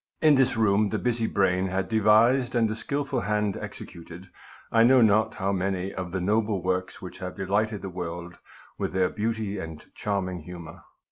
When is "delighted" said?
7.35-7.83